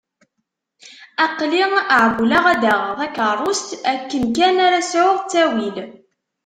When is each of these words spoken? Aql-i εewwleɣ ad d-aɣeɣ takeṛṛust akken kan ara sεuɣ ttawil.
Aql-i 1.25 1.59
εewwleɣ 1.65 2.45
ad 2.53 2.59
d-aɣeɣ 2.61 2.91
takeṛṛust 2.99 3.69
akken 3.93 4.23
kan 4.35 4.57
ara 4.65 4.79
sεuɣ 4.91 5.15
ttawil. 5.19 5.77